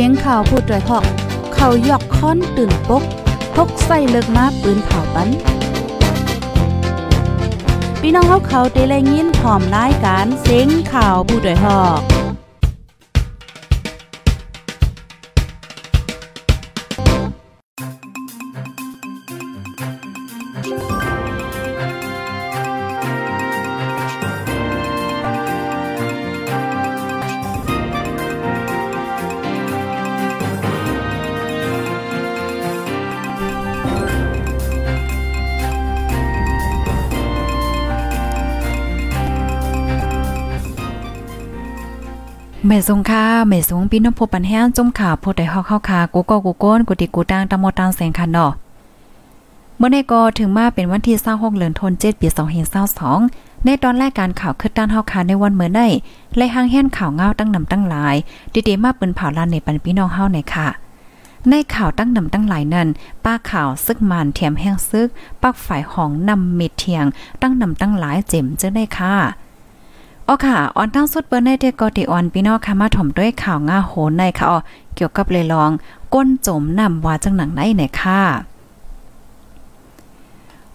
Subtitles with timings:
[0.00, 1.04] สียงข่าวพูดด้วยหอก
[1.54, 3.02] เขายอกค้อนตื่นปก
[3.54, 5.28] พกใส่เลิกมาปืนเผาปัน
[8.00, 12.15] พี่น้องเขาเขาเตะแลยินหอมรายการเสียงข่าวผู้ด้วยหอก
[42.66, 48.52] แม่สงค่าแม่สงพี่น้องพบปันแห้งจมขาผู้ใดฮอกเข้าคากูก็กูโก้นกูติกูตังตะมอตังแสงคันเนาะ
[49.76, 52.28] เมื่อในก็ถึงมาเป็นวันที่26เดือนธันวาคมปี
[52.96, 55.80] 2522ในตอนแรกการข่าวคือด้านเฮาคาในวันเมื่อใน
[56.36, 58.16] และหางแห่นข่าวเงาตั้งนำตั้งหลาย
[58.68, 60.68] ดีๆมาเปิ้นเผาลานในปันพี่น้องเฮาในค่ะ
[61.50, 62.88] ในข่าวตั้งนำตั้งหลายนั้น
[63.24, 65.08] ป้าข่าวซึกมันเถียมแห้งซึก
[65.42, 67.04] ปักฝ่ายของนำเม็ดเทียง
[67.42, 69.14] ตั้งนำตั้งหลายเจ็มเจ้าได้ค่ะ
[70.28, 74.58] อ๋อค่ะออนทั้งสุดเปิ้นได้เตกอติออนพี่น้องค่ะมาถ่อมด้วยข่าวง่าโหนในค่ะอ๋อ
[74.94, 75.70] เกี่ยวกับเลยลอง
[76.14, 78.20] ก้นจมนำว่าจังหนังไหนไหนค่ะ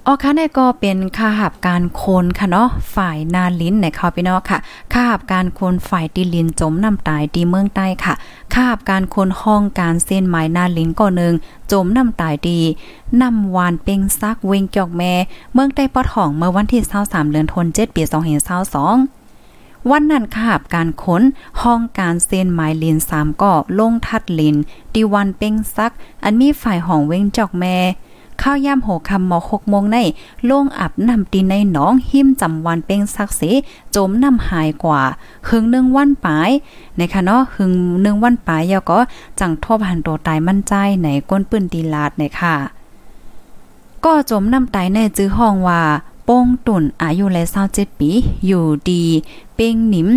[0.05, 4.57] อ๋อค่ะในก็เป็นค่าหับการโคนค่ะเนาะฝ่ายนาลิ้นในค่ะพี่น้องค่ะ
[4.94, 8.13] ค่าหับการโคนฝ่ายตีลินจมน้ำตายดีเมืองใต้ค่ะ
[8.53, 11.33] ค่าหับการโคนห้องการเส้นไม้นาลิ้นก็นึง
[11.72, 12.59] จมน้ำตายดี
[13.22, 15.13] นำวานเป่งซักเวงจอกแม่
[15.53, 19.20] เมืองใต้ปอดห้องเมื่อวันที่23เดือนธันวาคมปี2522
[19.89, 21.23] วันนั้นขาบการค้น
[21.61, 24.55] ห้องการเส้นไม้ลินสามก่อลงทัดลิน
[24.93, 27.77] ดีวันเป้งซัก อันมีฝ่ายห้องเว้งจอกแม่
[28.41, 29.97] ข้าวย่ำโหคำหมอหกโมงใน
[30.49, 33.41] ลงอับนำตีในหนองหิมจำวันเป้งซักเส
[33.95, 35.01] จมนำหายกว่า
[35.47, 36.50] หึงหนึ่งวันปลาย
[36.97, 39.00] ในคะเนาะหึงหนึ่งวันปลายยาก็
[39.39, 40.73] จังทบหันโตตายมั่นใจ
[41.03, 42.56] ในก้นปืนตีลาดในค่ะ
[44.06, 45.81] ก็จมนำตายในจื้อห้องว่า
[46.27, 47.43] ป้งตุ่นอายุและ
[47.73, 48.11] 27ปี
[48.45, 49.03] อยู่ดี
[49.55, 50.09] เป้งหนิม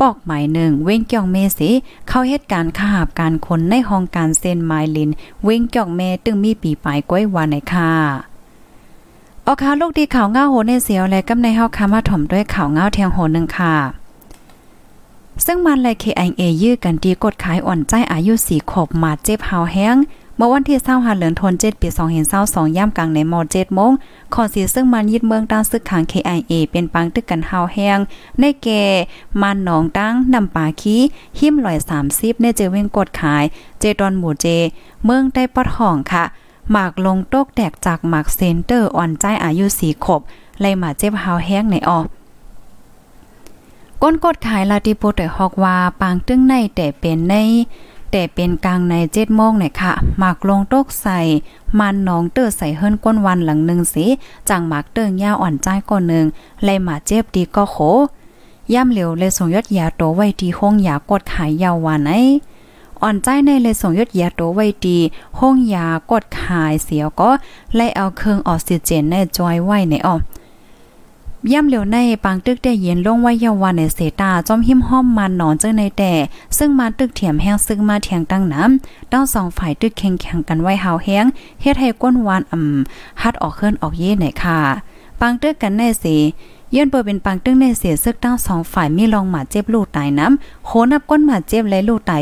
[0.00, 1.70] ปอกหมายหนึ่งเว้งเกี่ยวเมสิ
[2.08, 5.10] เข้าเหตุการณ์ขาบการคนในห้องการเซนไมลิน
[5.44, 7.92] เว้งเกี่ยวเมตึงมีปีปลายก้อยวานในค่ะ
[9.46, 13.74] ออกข่าวลูกดีข่าวเงาโหในเสียวและกำในเฮาคามาถ่อมด้วยข่าวเงาเทียงโหนึงค่ะ
[15.44, 19.96] ซึ่งมันและ KIA ยื้อกันดีกดขายอ่อนใจอายุ4ขบมาเจ็บหาวแห้ง
[20.38, 21.88] เมื่อวันที่25เดือนธันวาคมปี
[22.32, 23.92] 2022ย่ำกลางในม7โมง
[24.34, 27.98] ขอสีซึ่งมันยึดเมืองตั้งซึกขัง KIA เป็นปังตึกกันหาแห้ง
[28.40, 28.82] ในแก่
[29.42, 30.96] มันหนองตั้งนำปาคี
[31.38, 31.78] หิมลอย
[32.10, 33.44] 30ในเจเวงกดขาย
[33.80, 34.46] เจดอนหมู่เจ
[35.04, 36.24] เมืองได้ปอดห้องค่ะ
[36.70, 40.20] หมากลงโตกแตกจากหมากเซนเตอร์อ่อนใจอายุ4ขบ
[40.60, 42.00] ไล่มาเจ็บหาแห้งในออ
[44.02, 47.34] ก้นกดขายลาติโปเตฮอกว่าปางตึ้งในแต่เป็นใน
[48.18, 51.18] แต่เป็นกลางในเจ็ดโมงเนี่ยค่ะหมากลงโต๊กใส่
[51.78, 54.06] มันน้องเตอร์ใส่เฮิรนก้นวันหลังหนึ่งสิ
[54.48, 56.24] จังหมากเติงยาอ่อนใจก่อนหนึ่ง
[56.64, 57.76] ไล่หมาเจ็บดีก็โข
[58.72, 62.12] ย่ำเหลียวเลยส่งยอดยาโตไว้ที่ห้องยากดขายยาววานไอ
[63.02, 64.98] อ่อนใจในเลยส่งยอดยาโตไว้ดี
[65.38, 67.30] ห้องยากดขายเสียวก็
[67.74, 70.14] ไล่เอาเครื่องออกซิเจนในจอยไว้ในออ
[71.52, 76.12] ย่ำเหลียวในปางตึกได้เย็นลงไว้ยาวานในเสตาจอมหิมห้อมมันนอนเจ้าในแต่
[76.58, 81.24] ซึ่งมาตึกเถียมแห้งซึ่งมาเถียงตั้งน้ำต้องสองฝ่ายตึกแข่งแข่งกันไว้หาวแห้ง
[81.60, 84.58] เฮ็ดให้ก้นวานอ่ำฮัดออกเคลื่อนออกเย่ไหนค่ะ
[85.20, 86.16] ปางตึกกันแน่สิ
[86.74, 92.12] ยื่นเปิดเป็นปังตึ้งในเสียซึกตั้งสองฝ่ายมีลองหมาเจ็บลูกตายน้ำโหนับก้นหมาเจ็บและลูกไต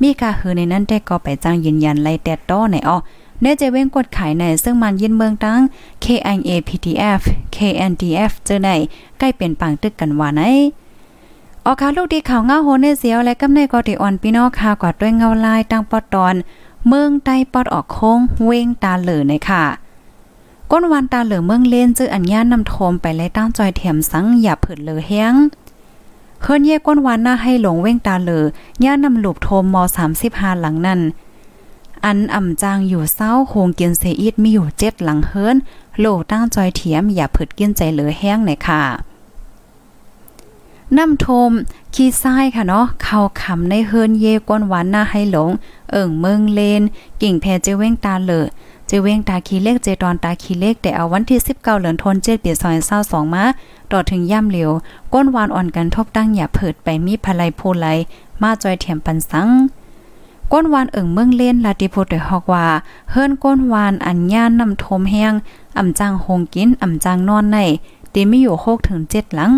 [0.00, 2.96] มีกาฮือในนั้นแต่ก็ไปจ้างยืนยันไล่แต่ต้อในอ้อ
[3.42, 5.60] เนเจเว้งกดขายในซึ่งมันยินเมืองตั้ง
[6.04, 7.20] KIA PTF
[7.56, 8.70] KNDF เจอใน
[9.18, 10.42] ใกล้เป็นปังตึกกันว่าไหน
[11.64, 16.34] ออกข่าวลูกดีข่าวเงาโหนเสียวและกำในกอติออนพี่น้องข่าวกว่าด้วยเงาลายตั้งปอตอน
[16.86, 19.64] เมืองใต้ปอดออกโค้งเว้งตาเหลือในค่ะ
[20.70, 25.34] ก้นวันตาเหลือเมืองเล่นจื้ออัญญานำโทมไปไล่ตั้งจอยเถียมสังอย่าผืดเหลยแห้ง
[26.42, 28.44] เฮิรนเย่ก้นวันหน้าให้หลงเว้งตาเหลือ
[28.84, 29.76] ย่านำหลุบโทมม
[30.18, 31.00] 35หลังนั้น
[32.04, 35.56] อันอ่ำจางอยู่เศร้าโฮงเกียนเซอีดมีอยู่เจ็ดหลังเฮิรน
[35.98, 38.82] โลตั้งจอยเทียมอย่าผึดกินใจเหลือแห้งหน่อยค่ะ
[40.96, 41.50] น้ำทม
[41.94, 45.50] ขี้ทรายค่ะเนาะเข้าคำในเฮิรนเยก้นหวานหน้าให้หลง
[45.90, 46.82] เอิ่งเมืองเลน
[47.22, 48.46] กิ่งแพเจเว้งตาเหลอ
[48.86, 53.44] เจเว้งตาคีเล็กเจตอนตาคีเล็กแต่เอาวันที่ 19เหลือนทนเจ็ดปีซอยเศร้าสองมา
[53.90, 54.70] ต่อถึงย่ำเหลียว
[55.12, 57.86] ก้นวานอ่อนกันทบตั้งอย่าเผิดไปมีพลายโพไล
[58.42, 59.48] มาจอยเถียมปันสัง
[60.52, 62.66] ก้นวานเอิงเมืองเล่นลาติโพเตฮอกว่า
[63.10, 65.32] เฮิรนก้นวานอัญญานนำทมแห้ง
[65.78, 67.58] อ่ำจางโฮงกินอ่ำจางนอนใน
[68.12, 69.52] ตีมีอยู่6ถึง7หลัง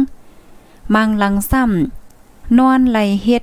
[0.94, 3.42] มังลังซ้ำนอนไหลเฮ็ด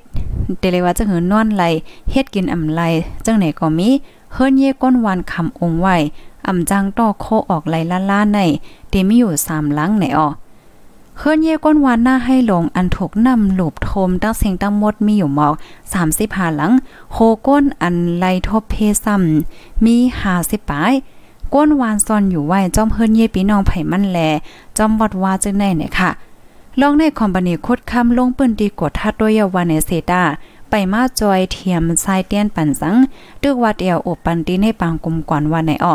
[0.60, 1.64] เตเลยว่าจะหือนอนไหล
[2.12, 2.82] เฮ็ดกินอ่ำไหล
[3.26, 3.90] จังไหนก็มี
[4.34, 5.96] เฮิรนเย่ก้นวานคำองไว้
[6.48, 7.76] อ่ำจังต่อโคออกไหล
[8.12, 8.40] ล้าๆใน
[8.90, 10.30] เตมีอยู่3หลังไหนออ
[11.20, 15.54] เฮือนเย่ก้นวานหน้าให้หลงอันถูกนำหลบโทมตั้งเสียงตั้งหมดมีอยู่หมอก
[16.04, 16.72] 35หลัง
[17.12, 17.18] โค
[17.48, 18.76] ก้นอันไลทบเพ
[19.06, 19.96] ซ้ำมี
[20.34, 20.94] 50ปลาย
[21.54, 24.20] ก้นวานซอนอยู่ไว้จอมเฮือนเย่ปีน้องไผ่มันแล
[24.78, 26.10] จอมวัดว่าจึงได้เนี่ยค่ะ
[26.80, 30.24] ลองในคอมบานีคดคำลงปืนดีกดทัดด้วยยาวานในเซตา
[30.70, 32.96] ไปมาจอยเทียมทรายเตียนปันสัง
[33.42, 35.94] ดึกว่าเดียวอบปันตีในปางกลมก่อนว่าไหนอ้อ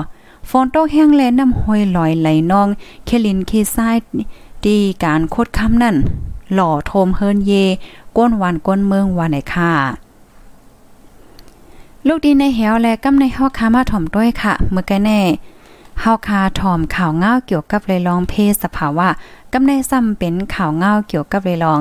[0.48, 2.68] ฝนตกแห้งแลน้ำห้อยลอยไหลนอง
[3.04, 3.96] เคลินเคทราย
[4.68, 5.96] ดีการโคดคำนั่น
[6.54, 7.52] หล่อโทมเฮิรนเย
[8.16, 9.72] ก้นวันก้นเมืองวันไหนค่ะ
[12.06, 15.20] ลูกดีในเหวและกำในฮอกคามาถ่อมด้วยค่ะเมื่อกันแน่
[16.00, 19.08] เฮาคาถ่อมข่าวเงาเกี่ยวกับเลยลองเพศสภาวะ
[19.52, 21.80] กำในซ้ำเป็นข่าวเงาเกี่ยวกับเลยลอง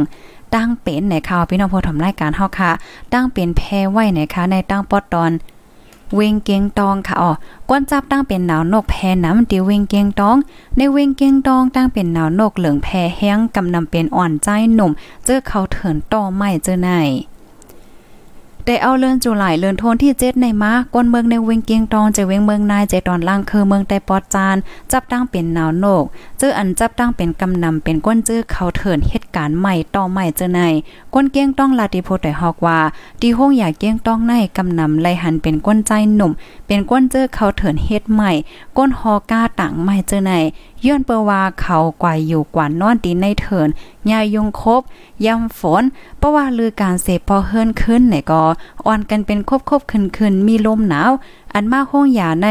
[0.55, 2.71] ตั้งเป็นในข่าวพี่น้องผู้ถ่อมรายการเฮาค่ะ
[3.13, 3.61] ตั้งเป็นแพ
[3.91, 5.31] ไว้ในค่ะในตั้งปอดตอน
[6.15, 7.31] เวงเกียงตองค่ะอ๋อ
[7.69, 10.37] กวนจับตั้งเป็นหนาวนกแพน้ำติเวงเกียงตอง
[10.77, 12.87] ในเวงเกียงตองตั้งเป็นหนาวนกเหลืองแพ
[13.17, 14.91] แห้งกำนำเป็นอ่อนใจหนุ่ม
[15.25, 16.89] เจอเขาเถินต่อไม่เจอไหน
[18.67, 24.55] ได้เอาเลื่อนจุไหลเลื่อนโทนที่เจ็ดในมาก้นเมืองในเวงเกียงตองจะเวงเมืองนายใจตอนล่างคือเมืองแต่ปอดจาน
[24.91, 26.03] จับตั้งเป็นหนาวนก
[26.39, 30.61] เจออันจับตั้งเป็นกำนำเป็นก้นเจือเขาเถินเหตุการณ์ใหม่ต่อใหม่เจอใน
[31.13, 32.79] ก้นเกียงต้องลาติโพได้ฮอกว่า
[33.21, 36.31] ดีห้องอยากเกียงต้องในกำนำไลหันเป็นก้นใจหนุ่ม
[36.67, 38.31] เป็นก้นเจือเขาเถินเฮ็ดใหม่
[38.77, 40.33] ก้นฮอก้าต่างใหม่เจอใน
[40.85, 43.69] ย้อนเปว่าเขากว่าอยู่กว่านอนตีในเถิน
[44.11, 44.81] ยายงคบ
[45.25, 45.83] ย่ำฝน
[46.17, 48.43] เพราะว่าลือการเสพพอเฮิรนขึ้นไหนก็
[48.85, 51.11] อ่อนกันเป็นคบคบขึ้นขึ้นมีลมหนาว
[51.53, 52.47] อันมาห้องยาใน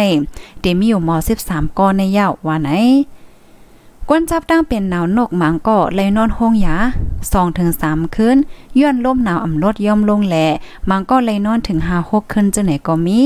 [0.61, 1.17] เดมีอยู่มอ
[1.47, 2.71] 13กอในยาวว่าไหน
[4.09, 6.77] ก้นจับตั้งเป็นหนาวนกหมางก็เลยนอนห้องยา
[7.19, 8.37] 2ถึง3คืน
[8.81, 10.47] ย้อนลมหนาวอ่ำลดย่อมลงแหล่
[10.89, 13.21] มังก็เลยนอนถึง5 6คืนจังไหนก็มี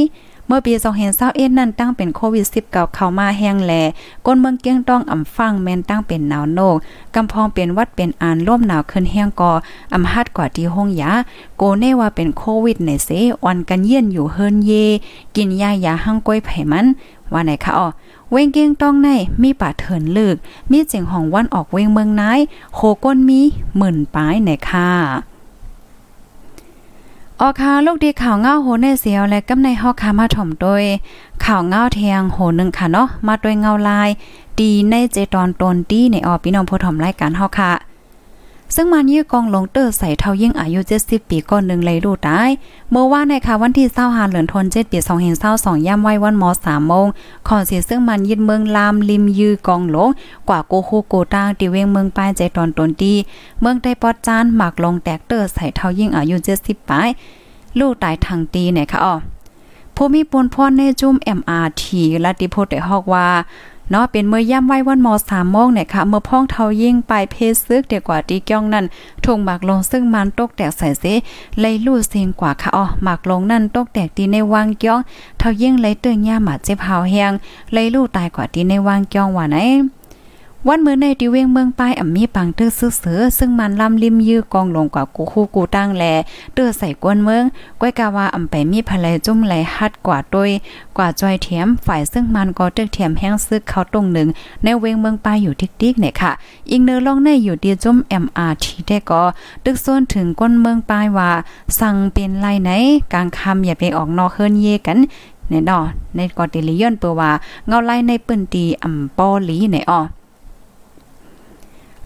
[0.47, 0.73] เมื่อปี
[1.17, 3.73] 2021นั้นตั้งเป็นโควิด 19 เข้ามาแห้งแล
[4.27, 6.77] ก้นเมืองเกียงต้องอ่ำฟังแม่นตั้งเป็นหนาวโนก
[7.15, 9.53] กำพองเป็นวัดเป็นอานร่มหนาวขึ้นแห้งกอ
[9.95, 11.13] อำฮัดกว่าที่ห้องยา
[11.57, 13.09] โกเน่ว่าเป็นโควิดในเซ
[13.43, 14.73] อ่อนกันเยี่ยนอยู่เฮินเย
[15.37, 16.87] กินยายาหั่งก้อยไผมัน
[17.33, 17.89] ว่าไหนคะอ๋อ
[18.31, 19.09] เวงเกียงต้องใน
[19.43, 20.37] มีป่าเถินลึก
[20.71, 22.41] มีเจิงห้องวันออกเวงเมืองนาย
[22.75, 23.41] โคก้นมี
[23.77, 25.34] หมื่นปลายไหนค่ะ
[27.41, 30.83] ออคาลูกดีข่าวเงาโหในเสียวและกำในฮอกคามาถ่อมโดย
[31.45, 34.09] ข่าวเงาเทียงโหนึงค่ะเนาะมาโดยเงาลาย
[34.61, 37.94] ดีในเจตอนตนดีในออพี่น้องผู้ถ่อมรายการเฮาค่ะ
[38.75, 42.51] ซึ่งมันยื้อกองลงเตอร์ใส่เท่ายิ่งอายุ 70 ปีก่อนหนึ่งเลยดูตาย
[42.91, 44.99] เมื่อว่าในค่ะวันที่25เหลือนทน7ปี
[45.43, 47.07] 2022ย่ำไว้วันม3โมง
[47.49, 50.11] ขอนสิซึ่งมันยึดเมืองลามริมยื้อกองลง
[50.49, 53.15] กว่าโกโคโกตางติเวงเมืองป้ายใจตอนตนดี
[53.61, 57.09] เมืองได้ปอดจานหมักลงแตกเตอร์ใส่เท่ายิ่งอายุ70ปลาย
[57.79, 59.15] ลูกตายทางตีเนี่ยค่ะอ๋อ
[59.97, 61.83] ผู้มีปนพรในจุ่ม MRT
[62.25, 63.29] ลัติโพได้ฮอกว่า
[63.91, 67.37] เนาะเป็นเมื่อย่ำไว้วันมอ3โมงเนี่ยค่ะ เมื่อพ้องเทายิ่งไปเพ
[67.67, 68.85] ซึกเดียวกว่าตีก้องนั่น
[69.25, 71.05] ทงหมากลงซึ่งมันตกแตกใส่เส
[71.61, 75.01] เลยลู่เสียงกว่าค่ะอ๋อหมากลงนั่นตกแตกตีในวางก้อง
[75.39, 77.33] เทายิ่งเลยเตือนย่าหมาเจ็บหาวแหง
[77.73, 79.59] เลยลู่ตายกว่าตีในวางก้องว่าไหน
[80.69, 86.05] วันเมื่อในดิเวงเมืองป้ายอ่ำมีปังเตื้อซื้อเสือซึ่งมันลำริมยื้อกองลงกว่ากูคู่กูตั้งแล
[86.55, 87.45] เตื้อใส่กวนเมือง
[87.81, 90.51] ก้อยกาว่าอ่ำไปมีภะเลยจุ่มไหลฮัดกว่าด้วย
[90.97, 94.29] กว่าจอยเทียมฝ่ายซึ่งมันก็ตึกเทียมแห้งซึกเขาตรงหนึ่ง
[94.63, 96.33] ในเวงเมืองป้ายอยู่ทิกๆเนี่ยค่ะ
[96.71, 99.23] อิงเนอลองในอยู่ดีจุ่ม MRT ได้ก็
[99.65, 101.31] ตึกโซนถึงก้นเมืองป้ายว่า
[101.79, 102.71] สั่งเป็นไรไหน
[103.13, 104.99] กลางคำอย่าไปออกนอกเฮิรนเยกัน
[105.49, 105.81] ในดอ
[106.17, 107.31] ในกอติลิยอนเปว่า
[107.67, 110.01] เงาไล่ในปืนตีอ่ำปอลีในอ้อ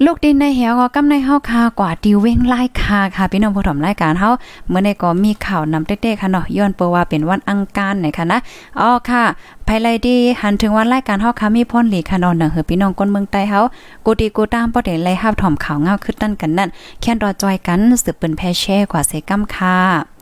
[0.04, 4.30] ลูกดินในเหวก็กำในเฮาคากว่าติเว้งไล่คาค่ะ พี่น้องผู้ถมรายการเฮา
[4.68, 8.38] เมื่อในก็มีข่าวนำเด็กๆค่ะเนาะย้อนเปว่าเป็นวันอังคารนะคะนะ
[8.80, 9.24] อ๋อค่ะ
[9.66, 13.60] ภายไลดีหันถึงวันรายการเฮาค่ะมีพ่นหลีค่ะนอนหนังเหือพี่น้องคนเมืองใต้เฮา
[14.04, 16.68] กูดีกูตามบ่ได้ไล่ฮับถ่อมข่าวเงาขึ้นตั้นกันนั่น
[17.00, 20.17] แค่นรอจอยกันสืบเปิ้นแพแช่กว่าเสกำค่ะ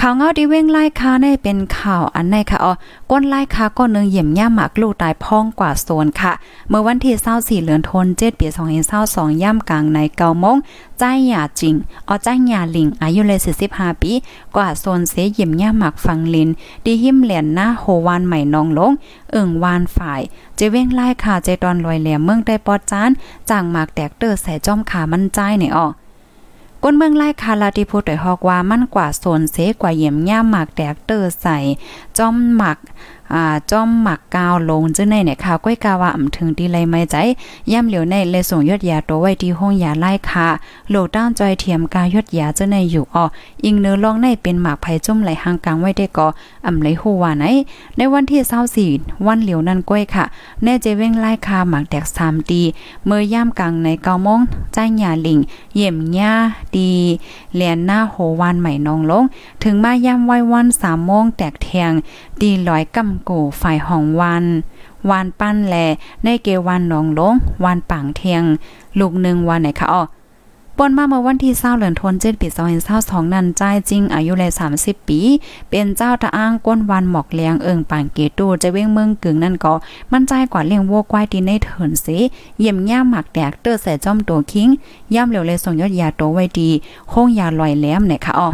[0.00, 2.72] ข่าวเงาดีเว้งไล่คาในเป็นข่าวอันในค่ะอ๋อ
[3.10, 6.32] ก้นไล่คาก็นึงเยี่ยมย่าหมากลูกตายพ้องกว่าโซนค่ะ
[6.68, 7.14] เมื่อวันที่
[7.60, 8.46] 24เหลือนทน7ปี
[8.94, 10.56] 2022ย่ำกลางในเกาโมง
[10.98, 11.74] ใจหยาจริง
[12.08, 13.38] อ๋อใจหยาลิงอายุเลย
[13.70, 14.12] 45ปี
[14.56, 16.48] กว่าโซนเสเยี่ยมย่าหมากฟังลิน
[16.84, 18.92] ดีหิมเหรียญหน้าโฮวานใหม่นองลง
[19.32, 20.20] เอิ่งวานฝ่าย
[20.56, 23.10] เจเว้งไล่คาใจตอนลอยแหลมเมืองได้ปอดจาน
[23.48, 25.86] จางหมากแตกเตอร์ใส่จอมขามันใจในอ๋อ
[26.82, 31.58] ก้นเมืองไล่คาลาติพูดด้วยฮอกว่ามันกว่าโซนเสกว่าเยี่ยมย่ามหมากแดกเตอร์ใส่
[32.18, 32.78] จอมหมัก
[33.34, 37.16] อ่าจอมหมักกาวลงจึงในเนี่ยค่ะก้อยกาว่าอำถึงดีเลยไม่ใจ
[37.72, 40.46] ย่ำเหลียวในเลยส่งยอดยาตัวไว้ที่ห้องยาไล่ค่ะ
[40.88, 43.24] โหลด้านจอยเทียมกายอดยาจึงในอยู่อ่อ
[43.64, 46.26] อิงเนื้อลองในเป็นหมากไผ่จุ่มไหลหางกลางไว้ได้ก็
[46.66, 47.44] อำไหลฮู้ว่าไหน
[47.96, 50.24] ในวันที่24วันเหลียวนั้นก้อยค่ะ
[50.62, 52.62] แน่เจเว้งไล่คาหมากแตก3ดี
[53.04, 54.40] เมื่อย่ากลางในเกาโมง
[54.72, 55.38] ใจหยาลิง
[55.74, 56.32] เยี่ยมหญ่า
[56.76, 56.90] ดี
[57.54, 59.24] เลียนหน้าโหวานใหม่นองลง
[59.62, 61.92] ถึงมาย่ำไว้วัน3โมงแตกแทง
[62.40, 64.44] ดีลอยกำกูฝ่ายห้องวัน
[65.10, 65.76] วานปั้นแล
[66.24, 68.42] ในเกวันหนองลงวานปังเทียง
[68.98, 70.02] ลูกหนึ่งวันไหนคะอ้อ
[70.80, 75.20] ปนมาเมื่อวันที่เศร้าเหลือนทนเจ็ดปีสองเศร้าสองนันใจจริง อายุเลยสามสิบปี
[75.70, 79.74] เป็นเจ้าตะอ้างก้นวันหมอกเลียงเอิงปังเกตูจะเว้งเมืองกึ่งนั่นก็
[80.12, 82.18] มันใจกว่าเลี้ยงวัวควายดีในเถินสิ
[82.58, 84.68] เยี่ยมย่ามหมักแดกเตอร์ใส่จอมตัวคิง
[85.14, 86.70] ย่ามเหลวเลยส่งยอดยาโตไว้ดี
[87.08, 88.48] โค้งยาลอยแหลมเนี่ยค่ะอ้อ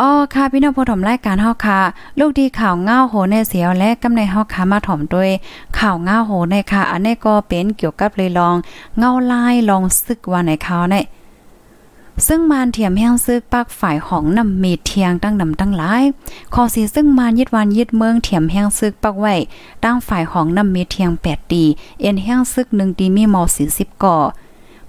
[0.00, 1.80] อ๋อค่ะพี่น้องผู้ถมรายการเฮาค่ะ
[2.18, 5.30] ลูกดีข่าวเงาโหในเสียวและกำในเฮาค่ะมาถมด้วย
[5.78, 8.56] ข่าวเงาโหในค่ะ อันนี้ก็เป็นเกี่ยวกับเลยลอง
[8.98, 10.96] เงาลายลองซึกว่าในเขาวใน
[12.26, 16.02] ซึ่งมานเทียมแห้งซึกปักฝ่ายของนำมีเทียงตั้งนำตั้งหลาย
[16.54, 19.34] ขอสีซึ่งมานยึดวันยึดเมืองเทียมแห้งซึกปักไว้
[19.84, 21.64] ตั้งฝ่ายของนำมีเทียง8ดี
[22.00, 23.42] เอ็นแห้งซึก1ดีมีมอ
[23.74, 24.18] 40ก่อ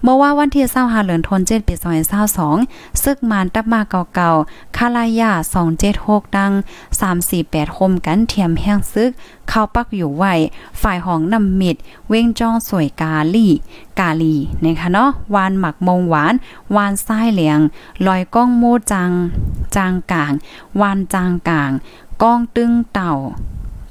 [0.03, 2.57] เมื่อว่าวันที่เศร้าหาเหลือนทนเจ็ดปีสองเศร้าสอง
[3.03, 3.81] ซึกมานตับมา
[4.15, 6.51] เก่าๆคาลายาสองเจ็ดหกดัง
[6.99, 9.11] สามสี่แปดคมกันเทียมแห้งซึก
[9.49, 10.23] เข้าปักอยู่ไหว
[10.81, 11.75] ฝ่ายห้องนำมิด
[12.07, 13.47] เว้งจ้องสวยกาลี
[13.99, 16.33] กาลีนะคะเนาะวานหมักมงหวาน
[16.75, 17.59] วานไส้เหลียง
[18.07, 19.11] ลอยก้องโมจัง
[19.75, 20.33] จางกลาง
[20.81, 21.71] วานจางกลาง
[22.23, 23.13] ก้องตึงเต่า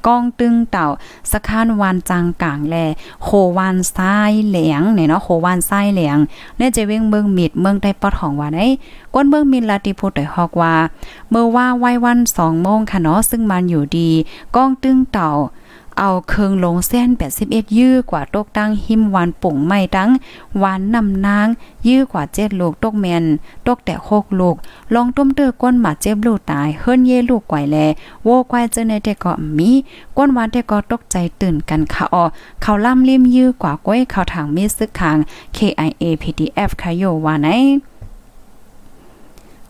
[0.07, 0.89] ก้องตึงเต่า
[1.31, 2.77] สะขานวานจังกลางแล
[3.23, 6.17] โควานซ้ายเหลียงเนี่ยเนาะโควานซ้ายเหลียง
[6.57, 8.67] เนี่ยจะเว้งเมืองมิดเมืองได้ปอดของว่าได้
[9.15, 10.75] ก้นเมืองมินลาติพูดได้ฮอกว่า
[11.31, 14.11] เมื่อว่าไว้วัน2โมงค่ะเนาะซึ่งมันอยู่ดี
[14.57, 15.31] ก้องตึงเต่า
[15.99, 17.09] เอาเคืองลงเส้น
[17.43, 20.11] 81ยื้อกว่าตกตั้งหิมวานปุ่งไม่ตั้ง
[20.63, 21.47] วานนำนาง
[21.89, 23.25] ยื้อกว่าเจ็ดลูกตกแมน
[23.67, 24.57] ตกแต่หกลูก
[24.95, 27.77] ลองต้มเตอก้นหมาเจ็บลูกตายเฮิรนเย่ลูกไกวแล
[28.25, 29.71] โวควายเจอในแต่ก็มี
[30.17, 32.25] ก้นวานแต่ก็ตกใจตื่นกันค่ะออ
[32.63, 35.17] เขาล่ำลิมยื้อกว่าก้อยเขาทางมีซึกคาง
[35.57, 37.49] KIA PDF ค่ะโยวาไหน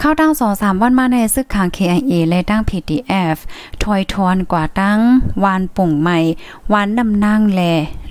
[0.00, 3.37] เข้าตั้งสองสามวันมาในซึกขาง KIA เละตั้ง PDF
[3.83, 5.00] ถอยทอนกว่าตั้ง
[5.45, 6.19] วานปุ่งใหม่
[6.73, 7.61] วานนำนางแล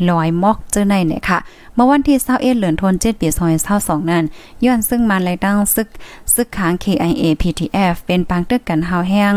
[0.10, 1.40] ลอยมอกเจอในเนี่ยค่ะ
[1.76, 4.24] เมื่อวันที่เท่าเอทเหลือนทนเจ็ดเปีซอยเศร้าสองนั้น
[4.64, 5.88] ย้อนซึ่งมาเลยตั้งซึก
[6.34, 9.34] ซึกขาง KIA PDF เป็นปังตึกกันเฮาแห้ง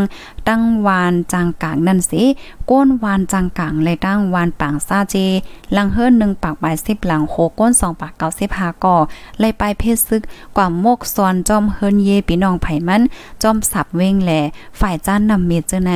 [0.49, 2.23] ตั้งวานจางกลางนั่นสิ
[2.71, 5.17] ก้นวานจางกลางเลยตั้งวานปางซาเจ
[5.77, 8.13] ลังเฮิร์น1ปากใบ10หลังโคก้น2ปาก
[8.49, 8.97] 95ก่อ
[9.41, 10.23] เลยไปเพศซึก
[10.57, 13.03] กว่าโมกซอนจอมเฮิร์นเยปีน้องไผ่มัน
[13.43, 14.33] จอมสับเว้งแหล
[14.81, 15.93] ฝ่ายจ้านนำเมเจอใน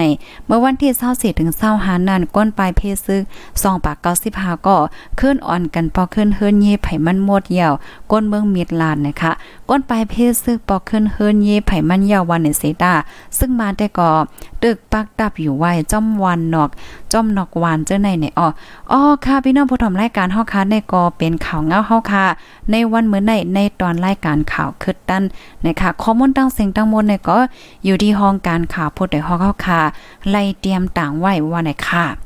[0.47, 3.23] เมื่อวันที่24ถึง25นั้นก้นปลายเพศซึก
[3.53, 3.97] 2ปาก
[4.31, 4.79] 95ก่อ
[5.21, 7.73] ขึ้นอ่อนกันพอขึ้นเฮิร์นเยไผ่มันหมดเหี่ยว
[8.11, 9.33] ก้นเมืองเมียดลานนะคะ
[9.69, 12.95] ก้นปลายเพศซึกปอขึ้นเฮิร์นเยไผ่มันเหี่ยววันในเซตา
[13.39, 14.11] ซึ่งมาแต่ก็
[14.63, 16.71] ตึกปักดับอยู่ไว้จ้อมวันนอก
[17.13, 18.49] จ้อมนอกวานเจ้าในในอ้อ
[18.93, 22.25] อ้อค่ะพี่น้องผู้ชมรายการเฮาค่ะในกอเป็นข่าวเงาเฮาค่ะ
[22.71, 25.25] ในวันเมื่อในในตอนรายการข่าวคึดดัน
[25.67, 27.39] นะคะข้อมูลตั้งสิ่งตั้งมวลเนี่ยก็
[27.85, 29.81] อยู่ที่ห้องการข่าวผู้ใดฮาเฮาค่ะ
[30.31, 32.24] ไล่เตรียมต่างไว้ว่าไหนค่ะ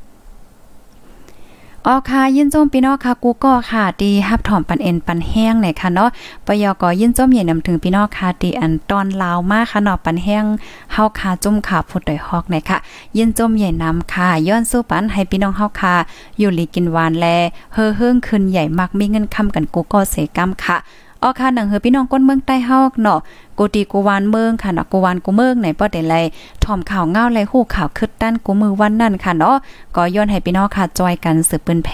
[1.87, 6.09] อ๋อค่ะยินจมพี่น้องค่ะกูก็ค่ะดีฮับถอมปันเอ็นปันแห้งไหนค่ะเนาะ
[6.45, 10.45] ปยกอยินจมใหญ่นำถึงพี่น้องค่ะดีอันตอนลาวมากค่ะเนาะปันแห้ง
[10.93, 12.77] เฮาค่ะจุ่มค่ะพุดดอยฮอกไหนค่ะ
[13.17, 15.95] ยินจมใหญ่นำค่ะย้อนสู้ปันให้พี่น้องเฮาค่ะ
[16.39, 17.25] อยู่ลีกินหวานแล
[17.73, 20.77] เฮอเฮิงขึ้นใหญ่มากมีเงินคำกันกูก็เสกรรมค่ะ
[21.23, 23.19] ออค่ะหนังเฮอพี่น้องก้นเมืองใต้เฮาเนาะ
[23.57, 26.15] กูตีกูวานเมืองค่ะเนาะกูวานกูเมืองไหนป้อได้ไร
[26.63, 29.57] ถ่อมข่าวเงาไรฮู้ข่าวคึดด้านกูมือวันนั่นค่ะเนาะ
[29.95, 31.89] ก็ย้อนให้พี่น้องค่ะจอยกันสืบปืนแพ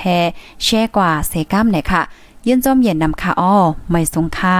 [0.63, 2.01] แช่กว่าเสก้ามไหนค่ะ
[2.47, 3.55] ยืนจอมเย็นนำค่ะอ้อ
[3.89, 4.59] ไม่สงค่า